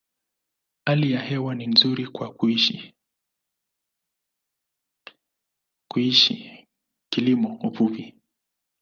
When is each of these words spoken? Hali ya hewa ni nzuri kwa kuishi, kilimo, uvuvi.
Hali 0.85 1.11
ya 1.11 1.21
hewa 1.21 1.55
ni 1.55 1.67
nzuri 1.67 2.07
kwa 2.07 2.33
kuishi, 5.89 6.67
kilimo, 7.09 7.55
uvuvi. 7.63 8.15